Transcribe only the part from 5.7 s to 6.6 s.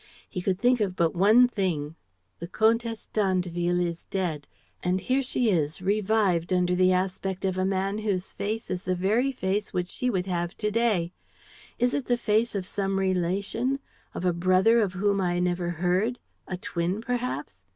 revived